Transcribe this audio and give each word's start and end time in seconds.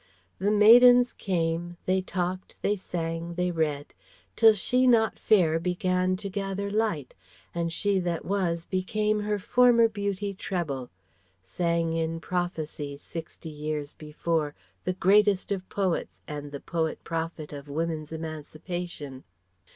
"The 0.39 0.49
maidens 0.49 1.13
came, 1.13 1.77
they 1.85 2.01
talked, 2.01 2.57
they 2.63 2.75
sang, 2.75 3.35
they 3.35 3.51
read; 3.51 3.93
till 4.35 4.55
she 4.55 4.87
not 4.87 5.19
fair 5.19 5.59
began 5.59 6.15
to 6.15 6.27
gather 6.27 6.71
light, 6.71 7.13
and 7.53 7.71
she 7.71 7.99
that 7.99 8.25
was 8.25 8.65
became 8.65 9.19
her 9.19 9.37
former 9.37 9.87
beauty 9.87 10.33
treble" 10.33 10.89
sang 11.43 11.93
in 11.93 12.19
prophecy, 12.19 12.97
sixty 12.97 13.49
years 13.51 13.93
before, 13.93 14.55
the 14.85 14.93
greatest 14.93 15.51
of 15.51 15.69
poets 15.69 16.23
and 16.27 16.51
the 16.51 16.61
poet 16.61 17.03
prophet 17.03 17.53
of 17.53 17.67
Woman's 17.69 18.11
Emancipation. 18.11 19.23